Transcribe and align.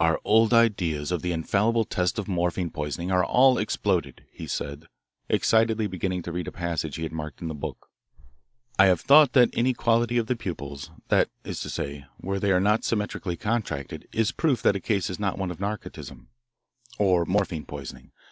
"Our 0.00 0.20
old 0.24 0.52
ideas 0.52 1.12
of 1.12 1.22
the 1.22 1.30
infallible 1.30 1.84
test 1.84 2.18
of 2.18 2.26
morphine 2.26 2.68
poisoning 2.70 3.12
are 3.12 3.24
all 3.24 3.58
exploded," 3.58 4.24
he 4.32 4.48
said, 4.48 4.88
excitedly 5.28 5.86
beginning 5.86 6.22
to 6.22 6.32
read 6.32 6.48
a 6.48 6.50
passage 6.50 6.96
he 6.96 7.04
had 7.04 7.12
marked 7.12 7.40
in 7.40 7.46
the 7.46 7.54
book. 7.54 7.86
"'I 8.80 8.86
have 8.86 9.00
thought 9.00 9.34
that 9.34 9.54
inequality 9.54 10.18
of 10.18 10.26
the 10.26 10.34
pupils, 10.34 10.90
that 11.10 11.30
is 11.44 11.60
to 11.60 11.70
say, 11.70 12.06
where 12.16 12.40
they 12.40 12.50
are 12.50 12.58
not 12.58 12.82
symmetrically 12.82 13.36
contracted, 13.36 14.08
is 14.10 14.32
proof 14.32 14.62
that 14.62 14.74
a 14.74 14.80
case 14.80 15.08
is 15.08 15.20
not 15.20 15.38
one 15.38 15.52
of 15.52 15.60
narcotism, 15.60 16.26
or 16.98 17.24
morphine 17.24 17.64
poisoning. 17.64 18.10